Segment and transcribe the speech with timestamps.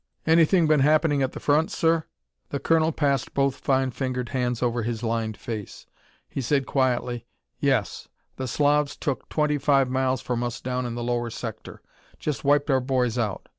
[0.25, 2.05] "Anything been happening at the front, sir?"
[2.49, 5.85] The colonel passed both fine fingered hands over his lined face.
[6.27, 7.27] He said quietly:
[7.59, 8.07] "Yes.
[8.37, 11.83] The Slavs took twenty five miles from us down in the lower sector.
[12.17, 13.47] Just wiped our boys out.